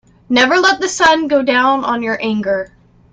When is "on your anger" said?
1.85-2.71